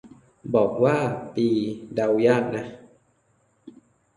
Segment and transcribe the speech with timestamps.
[0.55, 0.97] บอกว่า
[1.35, 1.47] ปี
[1.95, 2.65] เดายากนะ